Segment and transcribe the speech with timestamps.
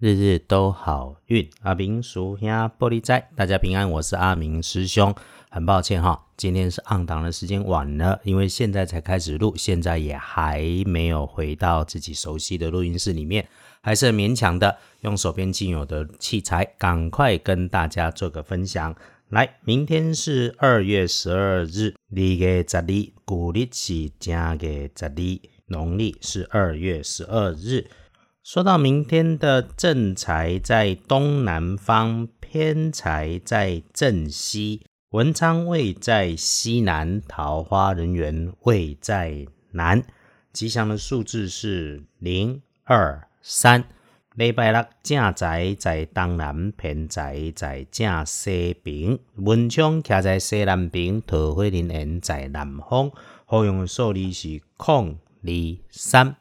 [0.00, 1.46] 日日都好运。
[1.60, 5.14] 阿明叔兄玻璃仔，大家平安，我是阿明师兄。
[5.50, 13.46] 很抱歉哈，今天是按档的时间晚了，因为现在才开始录，现在也还没有回到自己熟悉的录音室里面，
[13.82, 18.96] 还是很勉强的用手边仅有的器材，赶快跟大家做个分享。
[19.28, 27.90] 来，明天是二月十二日，二月十二，古历是正月十二，农历是二月十二日。
[28.42, 34.80] 说到明天的正财在东南方，偏财在正西，
[35.10, 40.02] 文昌位在西南，桃花人员位在南。
[40.54, 43.84] 吉祥的数字是零二三。
[44.34, 53.12] 礼拜六正财在东南，偏财在正西边，文昌徛在西南边，桃花人缘在南方。
[53.44, 55.50] 好用的数字是空二
[55.90, 56.36] 三。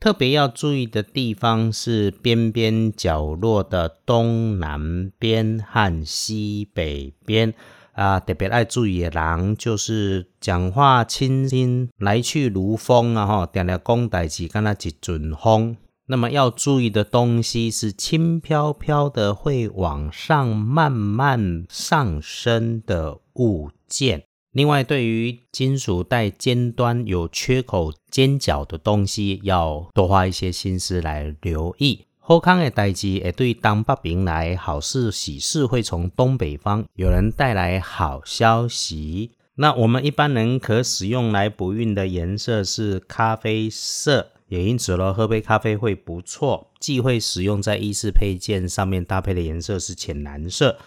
[0.00, 7.52] 特别要注意的地方是边边角落的东南边和西北边
[7.94, 15.76] 啊，特别爱注意的人就是讲话轻轻来去如风啊，哈，定定讲代志，敢若一阵风。
[16.06, 24.27] 那么要注意的东西是轻飘飘的，会往上慢慢上升的物件。
[24.52, 32.06] 另外，对于金属带尖端有缺口、尖角的东西，要多花一些心思来留意。
[32.18, 39.32] 好康的代机，也对当北平来，好事喜事会从东北方有人带来好消息。
[39.56, 46.70] 那我们一般人可使用来补运的颜色是咖啡色，也因此咯，喝杯咖啡会不错。
[46.80, 50.78] 忌讳使用在衣饰配件上面搭配的颜色是浅蓝色。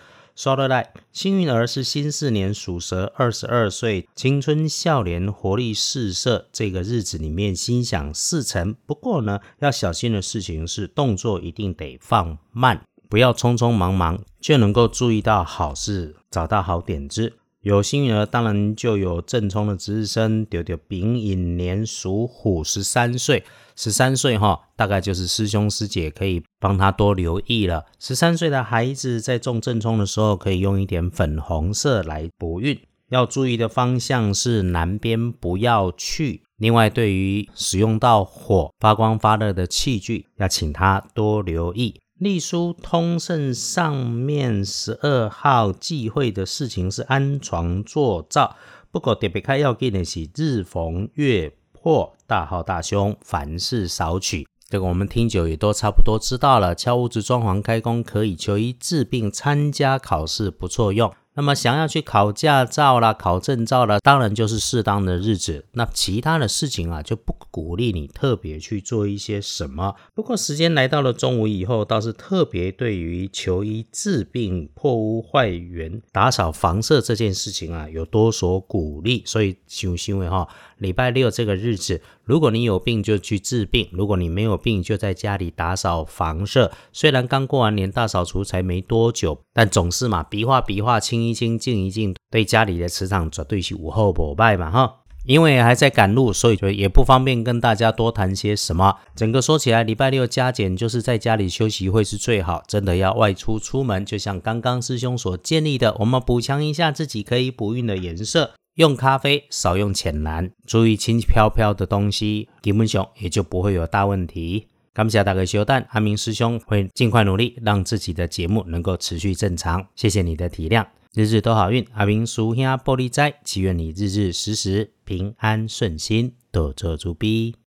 [0.41, 6.47] 说得来，幸运儿是新四年属蛇，二十二岁，青春笑脸，活力四射。
[6.51, 8.73] 这个日子里面心想事成。
[8.87, 17.33] 不过呢，要小心的事情是，动作一定得放慢，不要匆匆忙忙就能够注意到好事，找到好点子。
[17.61, 23.43] 有幸运儿，当然就有正冲的值日生，丢丢丙寅年属虎，十三岁。
[23.75, 27.85] 十三岁哈，大概就是师兄师姐可以帮他多留意了。
[27.99, 32.79] 十三岁的孩子在中正冲的时候，可以用一点粉红色来补运。
[33.09, 36.41] 要注意的方向是南边，不要去。
[36.57, 41.99] 另外，对于使用到火发光发热的器具，要请他多留意。
[42.21, 48.55] 隶书通胜上面十二号忌讳的事情是安床坐灶，
[48.91, 54.47] 不过特别开要给的是日逢月破，大号大凶，凡事少取。
[54.69, 56.75] 这个我们听久也都差不多知道了。
[56.75, 61.11] 敲屋子装潢开工可以求医治病，参加考试不错用。
[61.33, 65.63] 那么想要去考驾照啦、考证照啦，当然就是适当的日子。
[65.71, 69.95] 那其他的事情啊，就不鼓励你特别去做一些什么。
[70.13, 79.23] 不过时间来到了中午以后，倒是特别对于求医治病、破屋坏园、打扫房舍这件事情啊，有多所鼓励。
[79.25, 80.45] 所以请行为哈，
[80.79, 86.69] 礼拜六这个日子，如果你有病就去治病；如果你没有病，就在家里打扫房舍。
[86.91, 91.20] 虽然刚过完年大扫除才没多久，但总是嘛，笔画笔画清。
[91.21, 94.97] 清一清静一静，对家里的磁场绝对是无后不败嘛哈。
[95.23, 98.95] 因为还在赶路，所以就也不方便跟大家多谈些什么。
[99.15, 102.63] 整个说起来，礼拜六加减就是在家里休息会是最好。
[102.67, 114.69] 真的要外出出门，就像刚刚师兄所建议的，我们补强一下自己可以补运的颜色，用咖啡，少用浅蓝，注意轻飘飘的东西，基本上也就不会有大问题。
[114.91, 119.85] 感谢大家收看，阿明师兄会尽快努力，让自己的节目能够持续正常。
[119.95, 120.83] 谢谢你的体谅。
[121.13, 127.53] 日日都好运，阿明叔兄玻璃斋，祈愿你日日时时平安顺心，多做主逼。